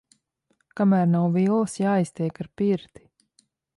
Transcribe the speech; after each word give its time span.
Kamēr 0.79 1.03
nav 1.11 1.27
villas, 1.35 1.75
jāiztiek 1.83 2.41
ar 2.45 2.51
pirti. 2.63 3.05